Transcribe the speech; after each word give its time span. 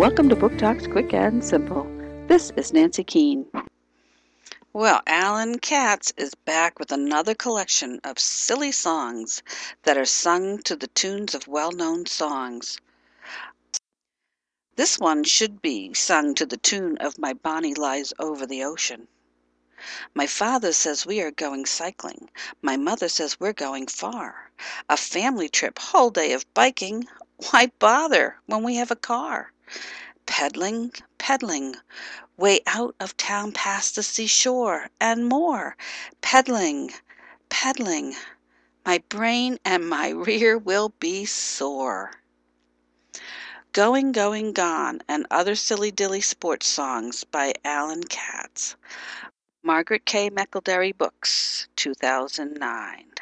Welcome 0.00 0.30
to 0.30 0.34
Book 0.34 0.56
Talks 0.56 0.86
Quick 0.86 1.12
and 1.12 1.44
Simple. 1.44 1.86
This 2.26 2.50
is 2.56 2.72
Nancy 2.72 3.04
Keane. 3.04 3.44
Well, 4.72 5.02
Alan 5.06 5.58
Katz 5.58 6.14
is 6.16 6.34
back 6.34 6.78
with 6.78 6.90
another 6.90 7.34
collection 7.34 8.00
of 8.02 8.18
silly 8.18 8.72
songs 8.72 9.42
that 9.82 9.98
are 9.98 10.06
sung 10.06 10.62
to 10.62 10.74
the 10.74 10.86
tunes 10.86 11.34
of 11.34 11.46
well 11.46 11.70
known 11.70 12.06
songs. 12.06 12.80
This 14.76 14.98
one 14.98 15.22
should 15.22 15.60
be 15.60 15.92
sung 15.92 16.34
to 16.36 16.46
the 16.46 16.56
tune 16.56 16.96
of 16.96 17.18
My 17.18 17.34
Bonnie 17.34 17.74
Lies 17.74 18.14
Over 18.18 18.46
the 18.46 18.64
Ocean. 18.64 19.06
My 20.14 20.26
father 20.26 20.72
says 20.72 21.04
we 21.04 21.20
are 21.20 21.30
going 21.30 21.66
cycling. 21.66 22.30
My 22.62 22.78
mother 22.78 23.10
says 23.10 23.38
we're 23.38 23.52
going 23.52 23.86
far. 23.86 24.50
A 24.88 24.96
family 24.96 25.50
trip, 25.50 25.78
whole 25.78 26.08
day 26.08 26.32
of 26.32 26.46
biking. 26.54 27.06
Why 27.50 27.70
bother 27.78 28.38
when 28.46 28.62
we 28.62 28.76
have 28.76 28.90
a 28.90 28.96
car? 28.96 29.52
Peddling, 30.26 30.92
peddling, 31.18 31.76
way 32.36 32.60
out 32.66 32.94
of 32.98 33.16
town 33.16 33.52
past 33.52 33.94
the 33.94 34.02
seashore, 34.02 34.90
and 35.00 35.28
more. 35.28 35.76
Peddling, 36.20 36.92
peddling, 37.48 38.16
my 38.84 38.98
brain 39.08 39.58
and 39.64 39.88
my 39.88 40.08
rear 40.10 40.58
will 40.58 40.88
be 40.98 41.24
sore. 41.24 42.12
Going, 43.72 44.10
Going, 44.10 44.52
Gone, 44.52 45.02
and 45.06 45.26
Other 45.30 45.54
Silly 45.54 45.92
Dilly 45.92 46.20
Sports 46.20 46.66
Songs 46.66 47.22
by 47.22 47.54
Alan 47.64 48.02
Katz. 48.02 48.74
Margaret 49.62 50.04
K. 50.04 50.30
McElderry 50.30 50.96
Books, 50.96 51.68
2009. 51.76 53.12